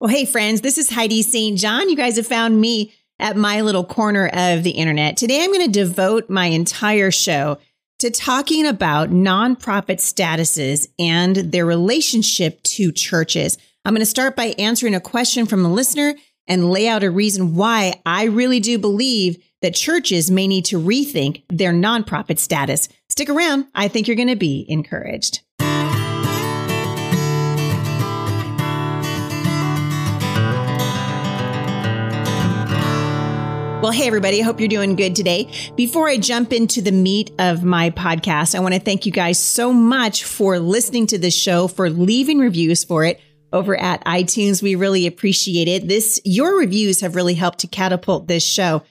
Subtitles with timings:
[0.00, 1.58] Well, hey, friends, this is Heidi St.
[1.58, 1.90] John.
[1.90, 5.18] You guys have found me at my little corner of the internet.
[5.18, 7.58] Today, I'm going to devote my entire show
[7.98, 13.58] to talking about nonprofit statuses and their relationship to churches.
[13.84, 16.14] I'm going to start by answering a question from a listener
[16.48, 20.80] and lay out a reason why I really do believe that churches may need to
[20.80, 22.88] rethink their nonprofit status.
[23.10, 23.66] Stick around.
[23.74, 25.42] I think you're going to be encouraged.
[33.82, 34.42] Well, hey, everybody.
[34.42, 35.50] I hope you're doing good today.
[35.74, 39.38] Before I jump into the meat of my podcast, I want to thank you guys
[39.38, 43.22] so much for listening to this show, for leaving reviews for it
[43.54, 44.62] over at iTunes.
[44.62, 45.88] We really appreciate it.
[45.88, 48.82] This, your reviews have really helped to catapult this show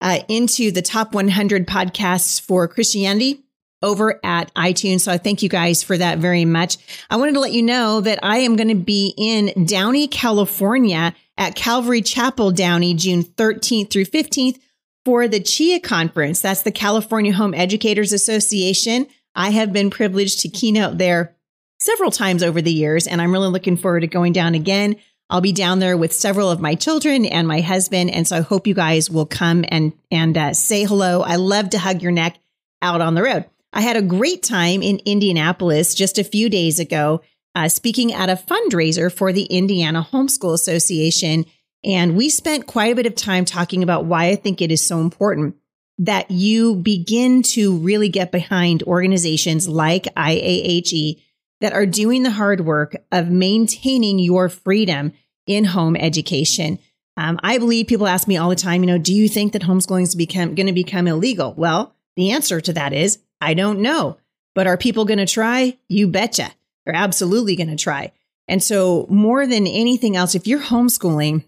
[0.00, 3.44] uh, into the top 100 podcasts for Christianity
[3.82, 5.00] over at iTunes.
[5.00, 6.78] So I thank you guys for that very much.
[7.10, 11.14] I wanted to let you know that I am going to be in Downey, California
[11.36, 14.58] at Calvary Chapel Downey, June 13th through 15th
[15.04, 16.40] for the CHEA conference.
[16.40, 19.06] That's the California Home Educators Association.
[19.34, 21.36] I have been privileged to keynote there
[21.80, 24.96] several times over the years, and I'm really looking forward to going down again.
[25.30, 28.40] I'll be down there with several of my children and my husband, and so I
[28.40, 31.22] hope you guys will come and and uh, say hello.
[31.22, 32.38] I love to hug your neck
[32.82, 33.44] out on the road.
[33.72, 37.20] I had a great time in Indianapolis just a few days ago
[37.54, 41.44] uh, speaking at a fundraiser for the Indiana Homeschool Association.
[41.84, 44.86] And we spent quite a bit of time talking about why I think it is
[44.86, 45.56] so important
[45.98, 51.20] that you begin to really get behind organizations like IAHE
[51.60, 55.12] that are doing the hard work of maintaining your freedom
[55.46, 56.78] in home education.
[57.16, 59.62] Um, I believe people ask me all the time, you know, do you think that
[59.62, 61.54] homeschooling is become going to become illegal?
[61.56, 64.18] Well, the answer to that is I don't know.
[64.54, 65.78] But are people going to try?
[65.88, 66.50] You betcha.
[66.84, 68.12] They're absolutely going to try.
[68.48, 71.44] And so, more than anything else, if you're homeschooling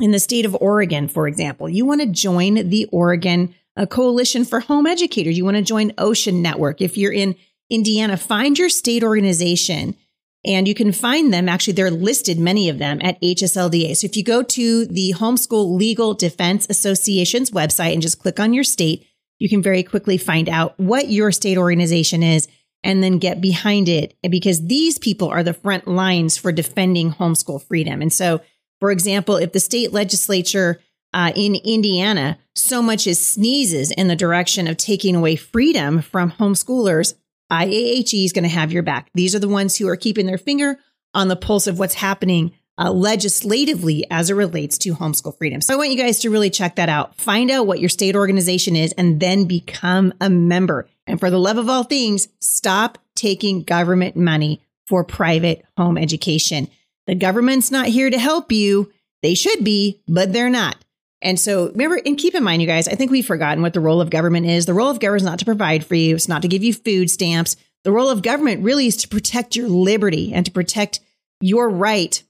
[0.00, 4.44] in the state of Oregon, for example, you want to join the Oregon uh, Coalition
[4.44, 5.36] for Home Educators.
[5.36, 6.80] You want to join OCEANetwork.
[6.80, 7.36] If you're in
[7.70, 9.96] Indiana, find your state organization
[10.44, 11.48] and you can find them.
[11.48, 13.96] Actually, they're listed, many of them at HSLDA.
[13.96, 18.52] So if you go to the Homeschool Legal Defense Association's website and just click on
[18.52, 19.06] your state,
[19.42, 22.46] you can very quickly find out what your state organization is
[22.84, 27.60] and then get behind it because these people are the front lines for defending homeschool
[27.60, 28.00] freedom.
[28.00, 28.40] And so,
[28.78, 30.80] for example, if the state legislature
[31.12, 36.30] uh, in Indiana so much as sneezes in the direction of taking away freedom from
[36.30, 37.14] homeschoolers,
[37.50, 39.10] IAHE is going to have your back.
[39.12, 40.78] These are the ones who are keeping their finger
[41.14, 45.60] on the pulse of what's happening uh, legislatively as it relates to homeschool freedom.
[45.60, 47.14] So I want you guys to really check that out.
[47.14, 50.88] Find out what your state organization is and then become a member.
[51.06, 56.68] And for the love of all things, stop taking government money for private home education.
[57.06, 58.90] The government's not here to help you.
[59.22, 60.76] They should be, but they're not.
[61.20, 63.80] And so remember, and keep in mind, you guys, I think we've forgotten what the
[63.80, 64.66] role of government is.
[64.66, 66.16] The role of government is not to provide for you.
[66.16, 67.54] It's not to give you food stamps.
[67.84, 70.98] The role of government really is to protect your liberty and to protect
[71.40, 72.22] your right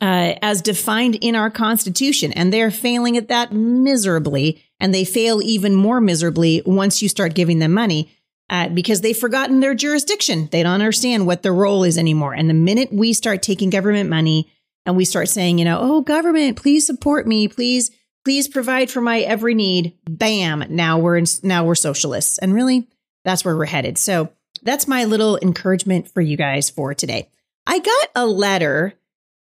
[0.00, 2.32] uh, as defined in our Constitution.
[2.32, 4.62] And they're failing at that miserably.
[4.78, 8.10] And they fail even more miserably once you start giving them money
[8.50, 10.48] uh, because they've forgotten their jurisdiction.
[10.52, 12.34] They don't understand what their role is anymore.
[12.34, 14.52] And the minute we start taking government money
[14.84, 17.90] and we start saying, you know, oh, government, please support me, please,
[18.24, 22.38] please provide for my every need, bam, now we're in, now we're socialists.
[22.38, 22.86] And really,
[23.24, 23.98] that's where we're headed.
[23.98, 24.30] So
[24.62, 27.30] that's my little encouragement for you guys for today.
[27.66, 28.94] I got a letter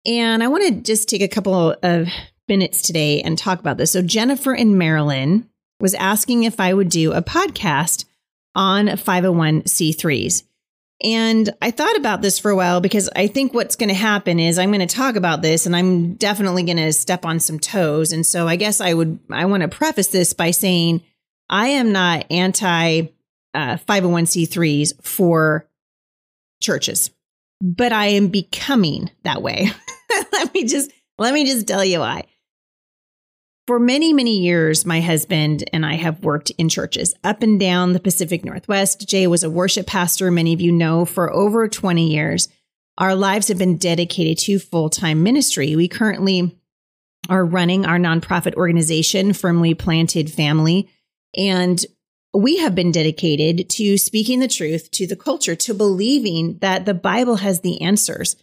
[0.08, 2.08] and I want to just take a couple of
[2.48, 3.92] minutes today and talk about this.
[3.92, 5.48] So, Jennifer in Maryland
[5.80, 8.06] was asking if I would do a podcast
[8.56, 10.44] on 501c3s.
[11.04, 14.40] And I thought about this for a while because I think what's going to happen
[14.40, 17.60] is I'm going to talk about this and I'm definitely going to step on some
[17.60, 18.12] toes.
[18.12, 21.04] And so I guess I would, I want to preface this by saying
[21.50, 23.10] I am not anti
[23.54, 25.68] uh, 501c3s for
[26.62, 27.12] churches,
[27.62, 29.70] but I am becoming that way.
[30.32, 32.26] let me just let me just tell you why.
[33.68, 37.92] For many, many years, my husband and I have worked in churches up and down
[37.92, 39.06] the Pacific Northwest.
[39.10, 42.48] Jay was a worship pastor, many of you know, for over 20 years.
[42.98, 45.76] Our lives have been dedicated to full time ministry.
[45.76, 46.58] We currently
[47.30, 50.90] are running our nonprofit organization, Firmly Planted Family.
[51.36, 51.84] And
[52.34, 56.94] we have been dedicated to speaking the truth to the culture, to believing that the
[56.94, 58.38] Bible has the answers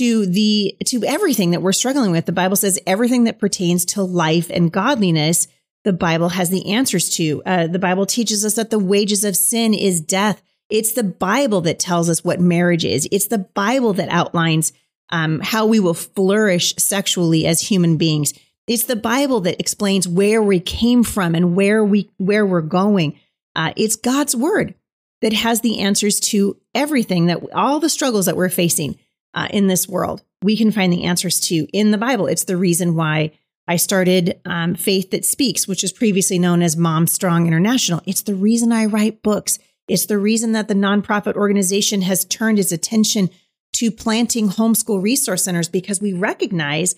[0.00, 2.24] to the to everything that we're struggling with.
[2.24, 5.46] The Bible says everything that pertains to life and godliness,
[5.84, 7.42] the Bible has the answers to.
[7.44, 10.42] Uh, the Bible teaches us that the wages of sin is death.
[10.70, 13.06] It's the Bible that tells us what marriage is.
[13.12, 14.72] It's the Bible that outlines
[15.10, 18.32] um, how we will flourish sexually as human beings.
[18.66, 23.20] It's the Bible that explains where we came from and where we where we're going.
[23.54, 24.74] Uh, it's God's word
[25.20, 28.98] that has the answers to everything that all the struggles that we're facing
[29.34, 30.22] uh, in this world.
[30.42, 32.26] We can find the answers to in the Bible.
[32.26, 33.32] It's the reason why
[33.68, 38.00] I started um, Faith That Speaks, which is previously known as Mom Strong International.
[38.06, 39.58] It's the reason I write books.
[39.86, 43.30] It's the reason that the nonprofit organization has turned its attention
[43.74, 46.94] to planting homeschool resource centers because we recognize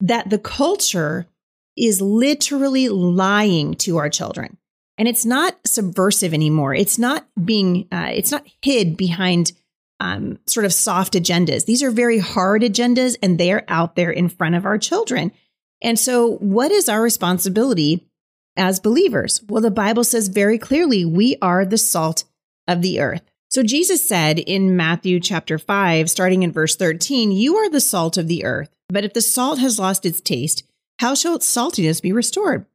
[0.00, 1.26] that the culture
[1.76, 4.58] is literally lying to our children.
[4.98, 6.74] And it's not subversive anymore.
[6.74, 9.52] It's not being, uh, it's not hid behind
[10.02, 11.64] um, sort of soft agendas.
[11.64, 15.30] These are very hard agendas and they're out there in front of our children.
[15.80, 18.08] And so, what is our responsibility
[18.56, 19.42] as believers?
[19.48, 22.24] Well, the Bible says very clearly we are the salt
[22.66, 23.22] of the earth.
[23.48, 28.18] So, Jesus said in Matthew chapter 5, starting in verse 13, You are the salt
[28.18, 30.64] of the earth, but if the salt has lost its taste,
[30.98, 32.66] how shall its saltiness be restored?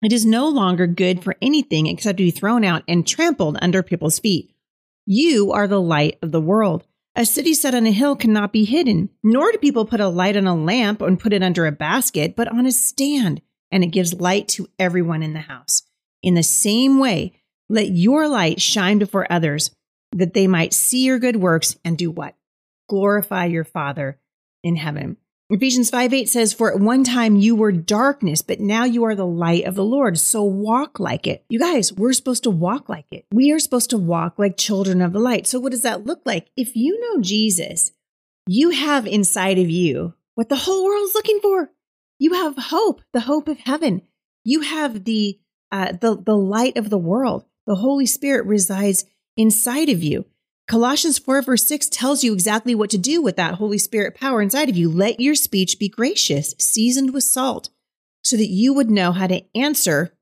[0.00, 3.82] It is no longer good for anything except to be thrown out and trampled under
[3.82, 4.52] people's feet.
[5.08, 6.84] You are the light of the world.
[7.14, 10.36] A city set on a hill cannot be hidden, nor do people put a light
[10.36, 13.92] on a lamp and put it under a basket, but on a stand, and it
[13.92, 15.84] gives light to everyone in the house.
[16.24, 19.70] In the same way, let your light shine before others,
[20.10, 22.34] that they might see your good works and do what?
[22.88, 24.18] Glorify your Father
[24.64, 25.18] in heaven.
[25.48, 29.14] Ephesians 5 8 says, For at one time you were darkness, but now you are
[29.14, 30.18] the light of the Lord.
[30.18, 31.44] So walk like it.
[31.48, 33.26] You guys, we're supposed to walk like it.
[33.32, 35.46] We are supposed to walk like children of the light.
[35.46, 36.50] So what does that look like?
[36.56, 37.92] If you know Jesus,
[38.48, 41.70] you have inside of you what the whole world's looking for.
[42.18, 44.02] You have hope, the hope of heaven.
[44.42, 45.38] You have the
[45.70, 47.44] uh, the the light of the world.
[47.68, 49.04] The Holy Spirit resides
[49.36, 50.24] inside of you.
[50.68, 54.42] Colossians 4, verse 6 tells you exactly what to do with that Holy Spirit power
[54.42, 54.90] inside of you.
[54.90, 57.70] Let your speech be gracious, seasoned with salt,
[58.24, 60.12] so that you would know how to answer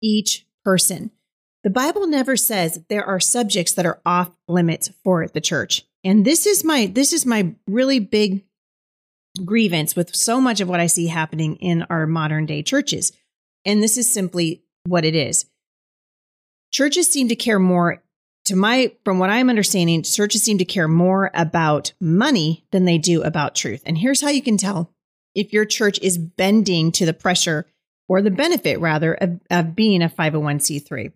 [0.00, 1.10] each person.
[1.64, 5.84] The Bible never says there are subjects that are off limits for the church.
[6.04, 8.44] And this is my this is my really big
[9.44, 13.12] grievance with so much of what I see happening in our modern day churches.
[13.64, 15.46] And this is simply what it is.
[16.70, 18.02] Churches seem to care more
[18.48, 22.98] to my from what i'm understanding churches seem to care more about money than they
[22.98, 23.82] do about truth.
[23.86, 24.90] And here's how you can tell
[25.34, 27.66] if your church is bending to the pressure
[28.08, 31.12] or the benefit rather of, of being a 501c3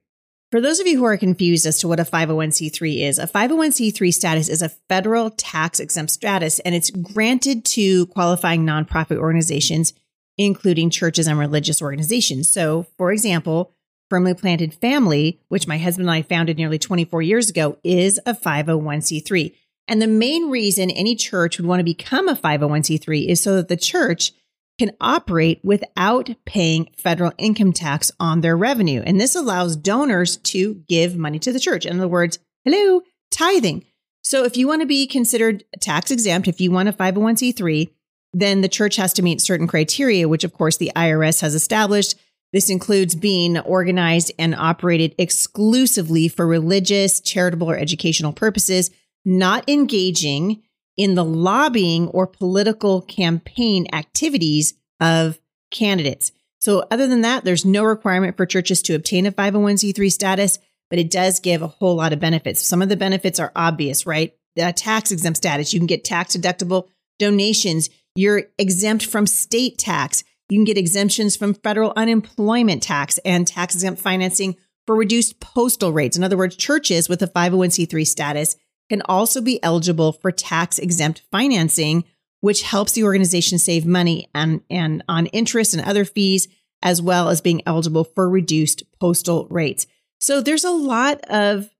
[0.50, 4.12] for those of you who are confused as to what a 501c3 is a 501c3
[4.12, 9.94] status is a federal tax exempt status and it's granted to qualifying nonprofit organizations
[10.38, 12.48] including churches and religious organizations.
[12.48, 13.74] So for example
[14.12, 18.34] Firmly Planted Family, which my husband and I founded nearly 24 years ago, is a
[18.34, 19.54] 501c3.
[19.88, 23.68] And the main reason any church would want to become a 501c3 is so that
[23.68, 24.32] the church
[24.78, 29.00] can operate without paying federal income tax on their revenue.
[29.00, 31.86] And this allows donors to give money to the church.
[31.86, 33.00] In other words, hello,
[33.30, 33.86] tithing.
[34.20, 37.88] So if you want to be considered tax exempt, if you want a 501c3,
[38.34, 42.14] then the church has to meet certain criteria, which of course the IRS has established
[42.52, 48.90] this includes being organized and operated exclusively for religious, charitable, or educational purposes,
[49.24, 50.62] not engaging
[50.96, 55.38] in the lobbying or political campaign activities of
[55.70, 56.32] candidates.
[56.60, 60.58] So, other than that, there's no requirement for churches to obtain a 501c3 status,
[60.90, 62.64] but it does give a whole lot of benefits.
[62.64, 64.34] Some of the benefits are obvious, right?
[64.54, 66.88] The tax exempt status, you can get tax deductible
[67.18, 70.22] donations, you're exempt from state tax.
[70.52, 74.56] You can get exemptions from federal unemployment tax and tax exempt financing
[74.86, 76.14] for reduced postal rates.
[76.14, 78.56] In other words, churches with a 501c3 status
[78.90, 82.04] can also be eligible for tax exempt financing,
[82.40, 86.48] which helps the organization save money and, and on interest and other fees,
[86.82, 89.86] as well as being eligible for reduced postal rates.
[90.20, 91.70] So there's a lot of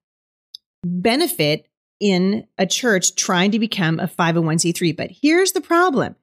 [0.82, 1.66] benefit
[2.00, 4.96] in a church trying to become a 501c3.
[4.96, 6.16] But here's the problem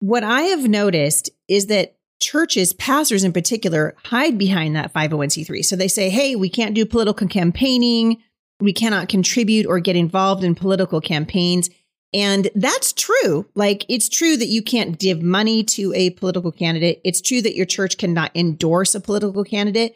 [0.00, 5.64] what I have noticed is that churches, pastors in particular, hide behind that 501c3.
[5.64, 8.22] So they say, hey, we can't do political campaigning.
[8.60, 11.70] We cannot contribute or get involved in political campaigns.
[12.12, 13.46] And that's true.
[13.54, 17.00] Like, it's true that you can't give money to a political candidate.
[17.04, 19.94] It's true that your church cannot endorse a political candidate.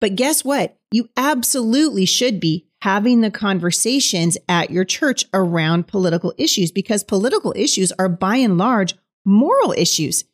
[0.00, 0.78] But guess what?
[0.92, 7.52] You absolutely should be having the conversations at your church around political issues because political
[7.56, 8.94] issues are by and large
[9.26, 10.24] moral issues.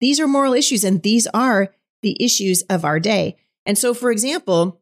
[0.00, 1.72] These are moral issues, and these are
[2.02, 3.36] the issues of our day.
[3.64, 4.80] And so, for example,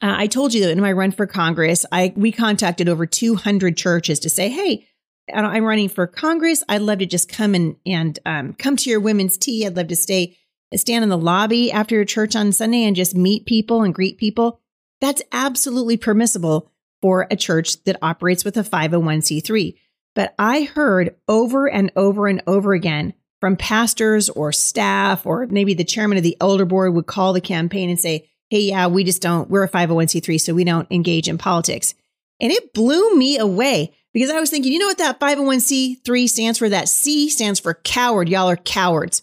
[0.00, 3.76] uh, I told you that in my run for Congress, I we contacted over 200
[3.76, 4.86] churches to say, "Hey,
[5.32, 6.62] I'm running for Congress.
[6.68, 9.66] I'd love to just come and and um, come to your women's tea.
[9.66, 10.36] I'd love to stay
[10.74, 14.18] stand in the lobby after your church on Sunday and just meet people and greet
[14.18, 14.60] people.
[15.00, 16.70] That's absolutely permissible
[17.00, 19.74] for a church that operates with a 501c3.
[20.14, 25.74] But I heard over and over and over again from pastors or staff, or maybe
[25.74, 29.04] the chairman of the elder board would call the campaign and say, Hey, yeah, we
[29.04, 31.94] just don't, we're a 501c3, so we don't engage in politics.
[32.40, 36.58] And it blew me away because I was thinking, you know what that 501c3 stands
[36.58, 36.68] for?
[36.68, 38.28] That C stands for coward.
[38.28, 39.22] Y'all are cowards.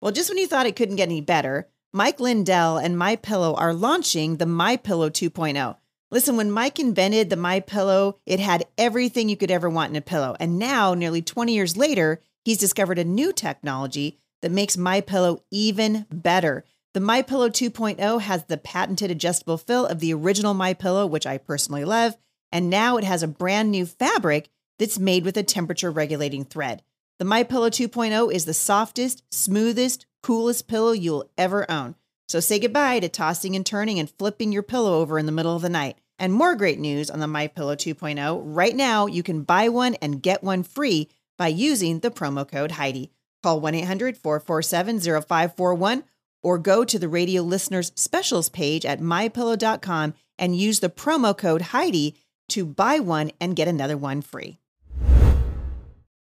[0.00, 3.54] Well, just when you thought it couldn't get any better, Mike Lindell and My Pillow
[3.54, 5.76] are launching the My Pillow 2.0.
[6.10, 9.96] Listen, when Mike invented the My Pillow, it had everything you could ever want in
[9.96, 10.36] a pillow.
[10.38, 15.42] And now, nearly 20 years later, he's discovered a new technology that makes My Pillow
[15.50, 16.64] even better.
[16.92, 21.26] The My Pillow 2.0 has the patented adjustable fill of the original My Pillow, which
[21.26, 22.16] I personally love,
[22.52, 26.82] and now it has a brand new fabric that's made with a temperature regulating thread.
[27.18, 31.94] The My Pillow 2.0 is the softest, smoothest, coolest pillow you'll ever own.
[32.28, 35.56] So say goodbye to tossing and turning and flipping your pillow over in the middle
[35.56, 35.96] of the night.
[36.18, 38.42] And more great news on the My Pillow 2.0.
[38.44, 41.08] Right now, you can buy one and get one free
[41.38, 43.12] by using the promo code Heidi.
[43.42, 46.02] Call 1-800-447-0541
[46.42, 51.62] or go to the radio listeners specials page at mypillow.com and use the promo code
[51.62, 52.14] Heidi
[52.50, 54.58] to buy one and get another one free.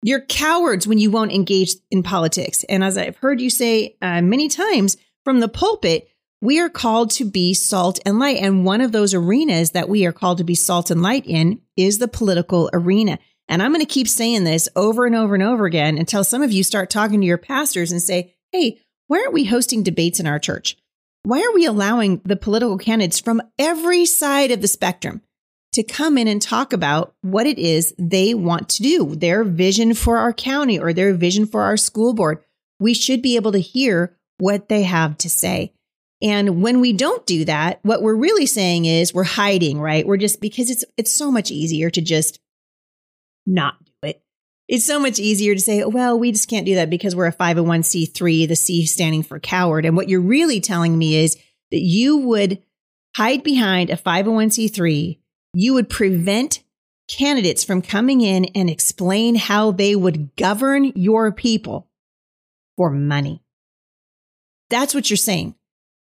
[0.07, 2.63] You're cowards when you won't engage in politics.
[2.69, 6.09] And as I've heard you say uh, many times from the pulpit,
[6.41, 8.37] we are called to be salt and light.
[8.37, 11.61] And one of those arenas that we are called to be salt and light in
[11.77, 13.19] is the political arena.
[13.49, 16.41] And I'm going to keep saying this over and over and over again until some
[16.41, 20.21] of you start talking to your pastors and say, hey, why aren't we hosting debates
[20.21, 20.77] in our church?
[21.25, 25.23] Why are we allowing the political candidates from every side of the spectrum
[25.77, 29.93] to come in and talk about what it is they want to do, their vision
[29.93, 32.43] for our county or their vision for our school board.
[32.81, 35.75] We should be able to hear what they have to say.
[36.23, 40.07] And when we don't do that, what we're really saying is we're hiding, right?
[40.07, 42.41] We're just because it's it's so much easier to just
[43.47, 44.23] not do it.
[44.67, 47.35] It's so much easier to say, well, we just can't do that because we're a
[47.35, 49.85] 501c3, the C standing for coward.
[49.85, 51.37] And what you're really telling me is
[51.71, 52.63] that you would
[53.15, 55.19] hide behind a 501c3
[55.55, 56.63] you would prevent
[57.09, 61.89] candidates from coming in and explain how they would govern your people
[62.77, 63.43] for money.
[64.71, 65.55] That's what you're saying.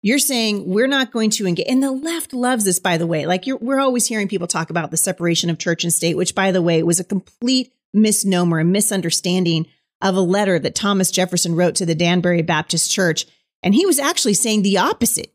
[0.02, 1.66] You're saying we're not going to engage.
[1.68, 3.26] And the left loves this, by the way.
[3.26, 6.52] Like we're always hearing people talk about the separation of church and state, which, by
[6.52, 9.66] the way, was a complete misnomer, a misunderstanding
[10.02, 13.26] of a letter that Thomas Jefferson wrote to the Danbury Baptist Church.
[13.62, 15.33] And he was actually saying the opposite.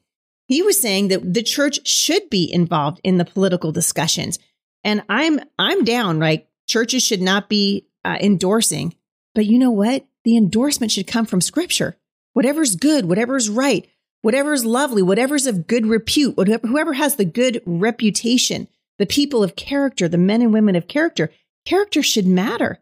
[0.50, 4.40] He was saying that the church should be involved in the political discussions.
[4.84, 6.48] And I'm I'm down, right?
[6.68, 8.96] Churches should not be uh, endorsing.
[9.36, 10.08] But you know what?
[10.26, 11.98] The endorsement should come from scripture.
[12.34, 13.88] Whatever's good, whatever's right,
[14.22, 19.56] whatever's lovely, whatever's of good repute, whatever, whoever has the good reputation, the people of
[19.56, 21.30] character, the men and women of character,
[21.64, 22.80] character should matter.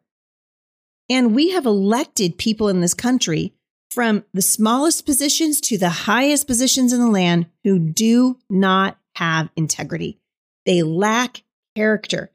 [1.09, 3.53] And we have elected people in this country
[3.97, 9.49] from the smallest positions to the highest positions in the land who do not have
[9.55, 10.19] integrity.
[10.67, 11.41] They lack
[11.75, 12.29] character.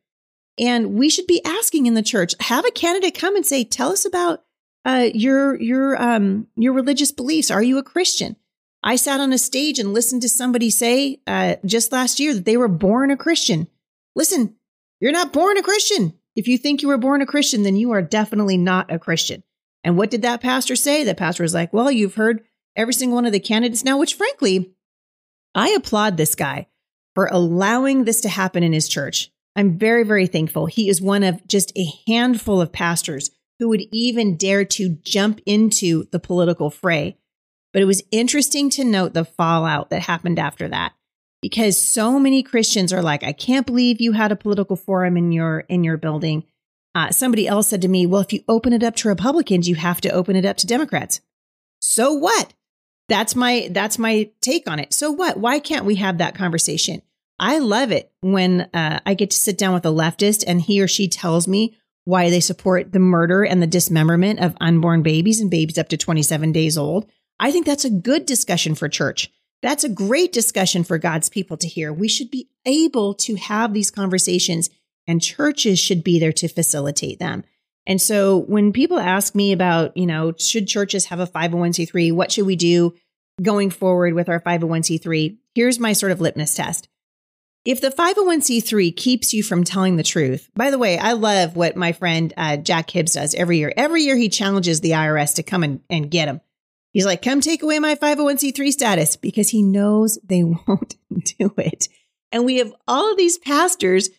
[0.59, 3.93] And we should be asking in the church, have a candidate come and say, tell
[3.93, 4.43] us about
[4.85, 7.49] uh, your your um, your religious beliefs.
[7.49, 8.35] Are you a Christian?
[8.83, 12.45] I sat on a stage and listened to somebody say uh, just last year that
[12.45, 13.69] they were born a Christian.
[14.17, 14.57] Listen,
[14.99, 16.19] you're not born a Christian.
[16.35, 19.45] If you think you were born a Christian, then you are definitely not a Christian.
[19.85, 21.05] And what did that pastor say?
[21.05, 22.43] The pastor was like, Well, you've heard
[22.77, 24.75] every single one of the candidates now, which frankly,
[25.55, 26.69] I applaud this guy
[27.15, 29.31] for allowing this to happen in his church.
[29.55, 30.67] I'm very, very thankful.
[30.67, 35.41] He is one of just a handful of pastors who would even dare to jump
[35.45, 37.19] into the political fray.
[37.73, 40.93] But it was interesting to note the fallout that happened after that
[41.43, 45.33] because so many Christians are like, I can't believe you had a political forum in
[45.33, 46.45] your in your building.
[46.95, 49.77] Uh, somebody else said to me, well, if you open it up to Republicans, you
[49.77, 51.21] have to open it up to Democrats.
[51.81, 52.55] So what?
[53.09, 54.93] That's my that's my take on it.
[54.93, 55.37] So what?
[55.37, 57.03] Why can't we have that conversation?
[57.39, 60.81] I love it when uh, I get to sit down with a leftist and he
[60.81, 65.41] or she tells me why they support the murder and the dismemberment of unborn babies
[65.41, 67.11] and babies up to 27 days old.
[67.39, 69.31] I think that's a good discussion for church.
[69.63, 71.93] That's a great discussion for God's people to hear.
[71.93, 74.71] We should be able to have these conversations,
[75.07, 77.45] and churches should be there to facilitate them.
[77.87, 82.13] And so when people ask me about, you know, should churches have a 501c3?
[82.13, 82.95] What should we do
[83.43, 85.37] going forward with our 501c3?
[85.55, 86.89] Here's my sort of litmus test.
[87.65, 91.77] If the 501c3 keeps you from telling the truth, by the way, I love what
[91.77, 93.73] my friend uh, Jack Hibbs does every year.
[93.77, 96.41] Every year he challenges the IRS to come and, and get him.
[96.93, 100.97] He's like, come take away my 501c3 status because he knows they won't
[101.39, 101.89] do it.
[102.33, 104.11] And we have all of these pastors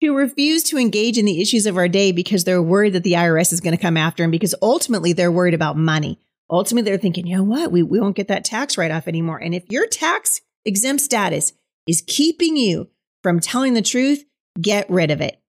[0.00, 3.14] who refuse to engage in the issues of our day because they're worried that the
[3.14, 6.18] IRS is going to come after them because ultimately they're worried about money.
[6.50, 7.70] Ultimately, they're thinking, you know what?
[7.70, 9.38] We, we won't get that tax write off anymore.
[9.38, 11.52] And if your tax exempt status
[11.86, 12.88] is keeping you
[13.22, 14.24] from telling the truth,
[14.60, 15.40] get rid of it.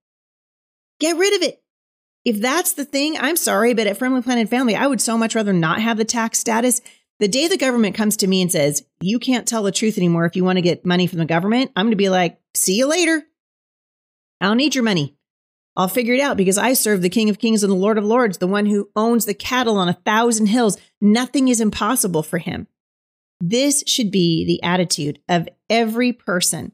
[0.98, 1.62] Get rid of it.
[2.24, 5.34] If that's the thing, I'm sorry, but at Firmly Planted Family, I would so much
[5.34, 6.82] rather not have the tax status.
[7.18, 10.26] The day the government comes to me and says, you can't tell the truth anymore
[10.26, 12.76] if you want to get money from the government, I'm going to be like, see
[12.76, 13.22] you later.
[14.40, 15.16] I don't need your money.
[15.76, 18.04] I'll figure it out because I serve the King of Kings and the Lord of
[18.04, 20.76] Lords, the one who owns the cattle on a thousand hills.
[21.00, 22.66] Nothing is impossible for him.
[23.40, 26.72] This should be the attitude of every person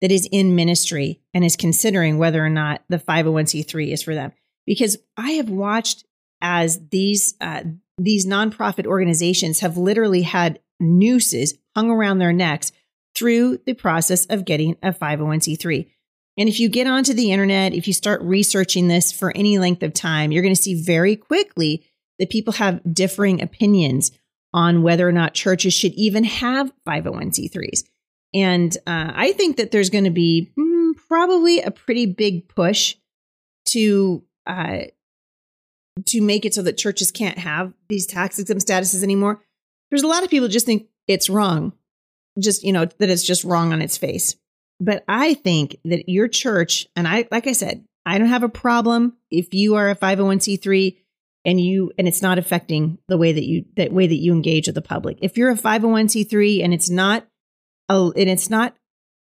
[0.00, 4.32] that is in ministry and is considering whether or not the 501c3 is for them
[4.66, 6.04] because I have watched
[6.40, 7.62] as these uh,
[7.96, 12.72] these nonprofit organizations have literally had nooses hung around their necks
[13.14, 15.88] through the process of getting a 501c3.
[16.36, 19.82] And if you get onto the internet, if you start researching this for any length
[19.82, 21.84] of time, you're going to see very quickly
[22.18, 24.10] that people have differing opinions
[24.52, 27.84] on whether or not churches should even have 501c3s.
[28.32, 32.96] And uh, I think that there's going to be mm, probably a pretty big push
[33.68, 34.78] to uh,
[36.06, 39.40] to make it so that churches can't have these tax exempt statuses anymore.
[39.90, 41.72] There's a lot of people just think it's wrong,
[42.40, 44.34] just you know that it's just wrong on its face.
[44.80, 48.48] But I think that your church, and I like I said, I don't have a
[48.48, 50.96] problem if you are a 501c3
[51.44, 54.66] and you and it's not affecting the way that you that way that you engage
[54.66, 55.18] with the public.
[55.22, 57.26] If you're a 501c3 and it's not
[57.88, 58.74] a, and it's not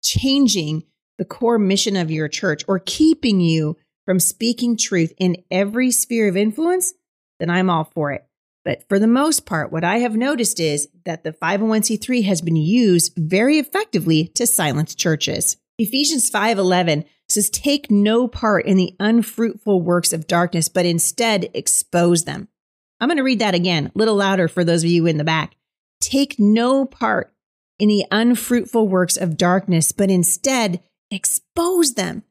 [0.03, 0.83] changing
[1.17, 6.27] the core mission of your church or keeping you from speaking truth in every sphere
[6.27, 6.93] of influence,
[7.39, 8.25] then I'm all for it.
[8.65, 12.55] But for the most part, what I have noticed is that the 501c3 has been
[12.55, 15.57] used very effectively to silence churches.
[15.77, 22.25] Ephesians 5:11 says take no part in the unfruitful works of darkness, but instead expose
[22.25, 22.49] them.
[22.99, 25.23] I'm going to read that again, a little louder for those of you in the
[25.23, 25.55] back.
[26.01, 27.33] Take no part
[27.77, 32.23] in the unfruitful works of darkness, but instead expose them.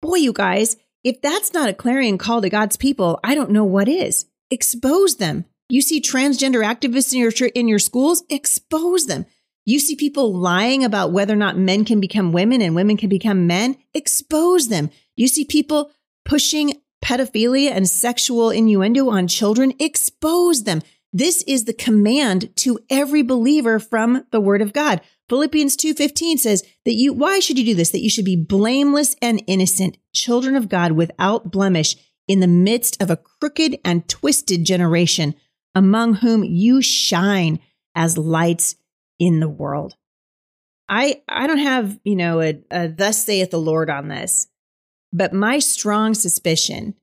[0.00, 3.64] Boy, you guys, if that's not a clarion call to God's people, I don't know
[3.64, 4.26] what is.
[4.50, 5.46] Expose them.
[5.74, 9.26] You see transgender activists in your in your schools, expose them.
[9.64, 13.08] You see people lying about whether or not men can become women and women can
[13.08, 14.90] become men, expose them.
[15.16, 15.90] You see people
[16.24, 20.80] pushing pedophilia and sexual innuendo on children, expose them.
[21.12, 25.00] This is the command to every believer from the word of God.
[25.28, 29.16] Philippians 2:15 says that you why should you do this that you should be blameless
[29.20, 31.96] and innocent children of God without blemish
[32.28, 35.34] in the midst of a crooked and twisted generation
[35.74, 37.58] among whom you shine
[37.94, 38.76] as lights
[39.18, 39.96] in the world.
[40.88, 44.48] I I don't have, you know, a, a thus saith the Lord on this.
[45.12, 46.94] But my strong suspicion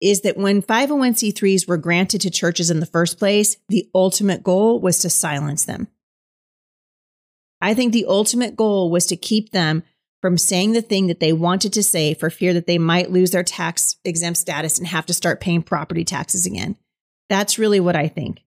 [0.00, 4.80] is that when 501c3s were granted to churches in the first place, the ultimate goal
[4.80, 5.88] was to silence them.
[7.60, 9.82] I think the ultimate goal was to keep them
[10.20, 13.32] from saying the thing that they wanted to say for fear that they might lose
[13.32, 16.76] their tax exempt status and have to start paying property taxes again.
[17.28, 18.42] That's really what I think.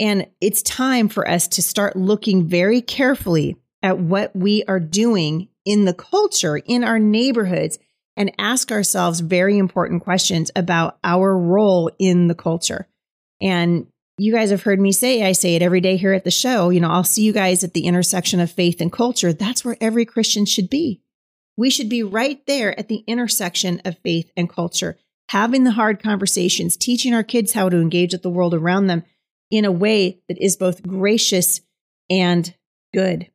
[0.00, 5.48] And it's time for us to start looking very carefully at what we are doing
[5.64, 7.78] in the culture, in our neighborhoods,
[8.16, 12.88] and ask ourselves very important questions about our role in the culture.
[13.40, 13.86] And
[14.18, 16.70] you guys have heard me say, I say it every day here at the show.
[16.70, 19.32] You know, I'll see you guys at the intersection of faith and culture.
[19.32, 21.00] That's where every Christian should be.
[21.56, 24.98] We should be right there at the intersection of faith and culture,
[25.32, 29.02] having the hard conversations, teaching our kids how to engage with the world around them
[29.50, 31.62] in a way that is both gracious
[32.10, 32.54] and
[32.92, 33.30] good.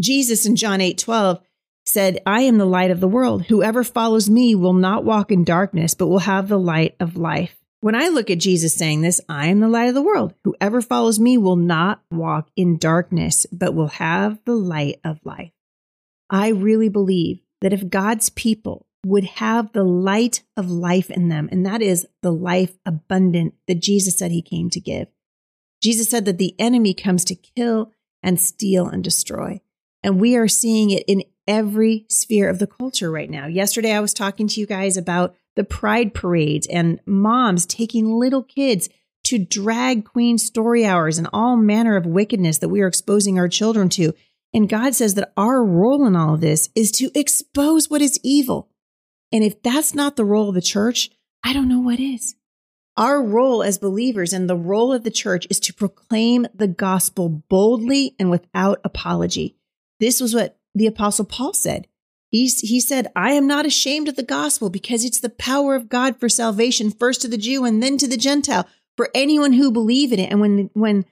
[0.00, 1.40] Jesus in John 8 12
[1.84, 3.44] said, I am the light of the world.
[3.46, 7.54] Whoever follows me will not walk in darkness, but will have the light of life.
[7.80, 10.32] When I look at Jesus saying this, I am the light of the world.
[10.44, 15.52] Whoever follows me will not walk in darkness, but will have the light of life.
[16.30, 21.48] I really believe that if God's people would have the light of life in them,
[21.52, 25.08] and that is the life abundant that Jesus said he came to give.
[25.82, 27.92] Jesus said that the enemy comes to kill
[28.22, 29.60] and steal and destroy.
[30.02, 33.46] And we are seeing it in every sphere of the culture right now.
[33.46, 38.42] Yesterday, I was talking to you guys about the pride parades and moms taking little
[38.42, 38.88] kids
[39.24, 43.48] to drag queen story hours and all manner of wickedness that we are exposing our
[43.48, 44.12] children to.
[44.52, 48.20] And God says that our role in all of this is to expose what is
[48.22, 48.68] evil.
[49.36, 51.10] And if that's not the role of the church,
[51.44, 52.36] I don't know what is.
[52.96, 57.28] Our role as believers and the role of the church is to proclaim the gospel
[57.28, 59.54] boldly and without apology.
[60.00, 61.86] This was what the apostle Paul said.
[62.30, 65.90] He, he said, I am not ashamed of the gospel because it's the power of
[65.90, 69.70] God for salvation, first to the Jew and then to the Gentile, for anyone who
[69.70, 70.30] believe in it.
[70.30, 71.04] And when, when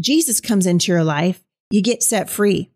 [0.00, 1.42] Jesus comes into your life,
[1.72, 2.70] you get set free.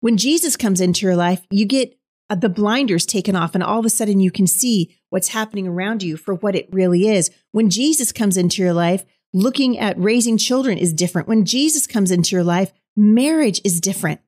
[0.00, 1.96] When Jesus comes into your life, you get
[2.30, 5.66] uh, the blinders taken off, and all of a sudden you can see what's happening
[5.66, 7.30] around you for what it really is.
[7.50, 11.28] When Jesus comes into your life, looking at raising children is different.
[11.28, 14.20] When Jesus comes into your life, marriage is different.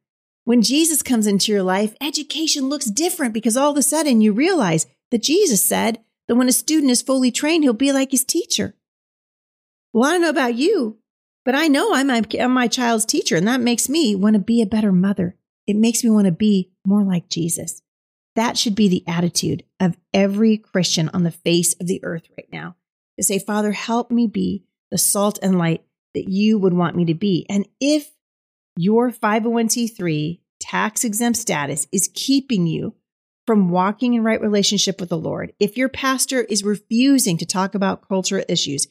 [0.44, 4.32] When Jesus comes into your life, education looks different because all of a sudden you
[4.32, 8.24] realize that Jesus said that when a student is fully trained, he'll be like his
[8.24, 8.74] teacher.
[9.92, 10.98] Well, I don't know about you,
[11.44, 14.62] but I know I'm I'm my child's teacher, and that makes me want to be
[14.62, 15.36] a better mother.
[15.66, 17.81] It makes me want to be more like Jesus.
[18.34, 22.48] That should be the attitude of every Christian on the face of the earth right
[22.50, 22.76] now
[23.18, 27.04] to say, Father, help me be the salt and light that you would want me
[27.06, 27.46] to be.
[27.48, 28.10] And if
[28.76, 32.94] your 501c3 tax exempt status is keeping you
[33.46, 37.74] from walking in right relationship with the Lord, if your pastor is refusing to talk
[37.74, 38.86] about cultural issues,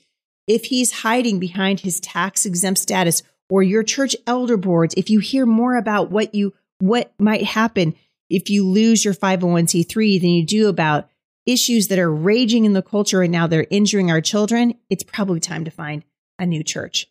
[0.47, 5.19] if he's hiding behind his tax exempt status or your church elder boards, if you
[5.19, 7.93] hear more about what you what might happen
[8.31, 11.09] if you lose your 501c3 than you do about
[11.45, 15.39] issues that are raging in the culture right now they're injuring our children, it's probably
[15.39, 16.03] time to find
[16.39, 17.07] a new church.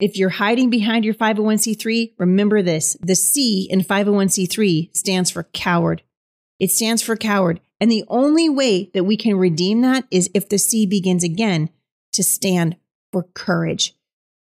[0.00, 6.02] If you're hiding behind your 501c3, remember this the C in 501c3 stands for coward.
[6.58, 7.60] It stands for coward.
[7.80, 11.70] And the only way that we can redeem that is if the C begins again
[12.12, 12.76] to stand
[13.12, 13.94] for courage.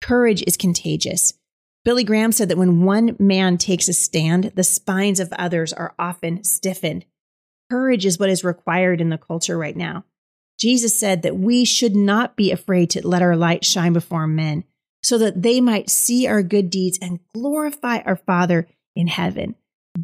[0.01, 1.35] Courage is contagious.
[1.87, 5.95] Billy Graham said that when one man takes a stand, the spines of others are
[6.01, 7.05] often stiffened.
[7.71, 10.05] Courage is what is required in the culture right now.
[10.59, 14.65] Jesus said that we should not be afraid to let our light shine before men
[15.01, 19.55] so that they might see our good deeds and glorify our Father in heaven.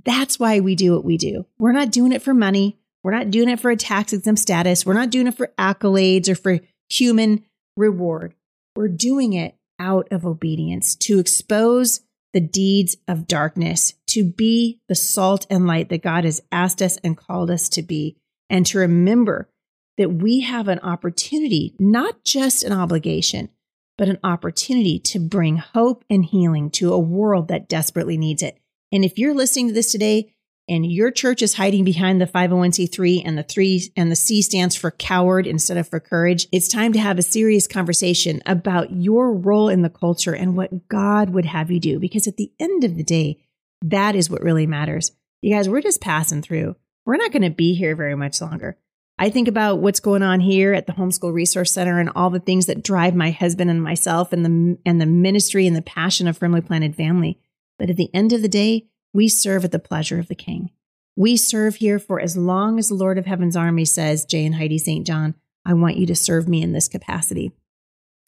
[0.04, 1.46] That's why we do what we do.
[1.58, 2.78] We're not doing it for money.
[3.02, 4.86] We're not doing it for a tax exempt status.
[4.86, 7.44] We're not doing it for accolades or for human
[7.76, 8.34] reward.
[8.76, 12.00] We're doing it out of obedience to expose
[12.32, 16.96] the deeds of darkness, to be the salt and light that God has asked us
[16.98, 18.16] and called us to be,
[18.48, 19.50] and to remember
[19.98, 23.50] that we have an opportunity, not just an obligation,
[23.98, 28.56] but an opportunity to bring hope and healing to a world that desperately needs it.
[28.90, 30.34] And if you're listening to this today
[30.72, 34.74] and your church is hiding behind the 501c3 and the 3 and the C stands
[34.74, 39.34] for coward instead of for courage, it's time to have a serious conversation about your
[39.34, 42.84] role in the culture and what God would have you do because at the end
[42.84, 43.44] of the day,
[43.82, 45.12] that is what really matters.
[45.42, 46.74] You guys, we're just passing through.
[47.04, 48.78] We're not going to be here very much longer.
[49.18, 52.40] I think about what's going on here at the Homeschool Resource Center and all the
[52.40, 56.26] things that drive my husband and myself and the and the ministry and the passion
[56.26, 57.38] of Firmly Planted Family.
[57.78, 60.70] But at the end of the day, we serve at the pleasure of the King.
[61.16, 64.54] We serve here for as long as the Lord of Heaven's army says, Jay and
[64.54, 65.06] Heidi St.
[65.06, 67.52] John, I want you to serve me in this capacity.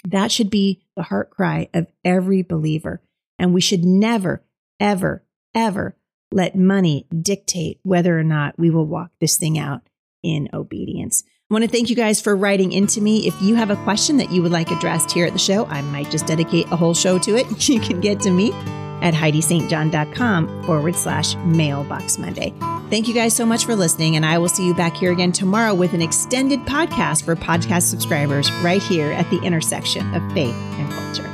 [0.06, 3.00] That should be the heart cry of every believer.
[3.38, 4.44] And we should never,
[4.78, 5.96] ever, ever
[6.30, 9.82] let money dictate whether or not we will walk this thing out
[10.22, 11.24] in obedience.
[11.50, 13.26] I want to thank you guys for writing into me.
[13.26, 15.80] If you have a question that you would like addressed here at the show, I
[15.82, 17.68] might just dedicate a whole show to it.
[17.68, 18.52] You can get to me
[19.04, 22.52] at HeidiSt.John.com forward slash mailbox Monday.
[22.90, 25.30] Thank you guys so much for listening, and I will see you back here again
[25.30, 30.54] tomorrow with an extended podcast for podcast subscribers right here at the intersection of faith
[30.54, 31.33] and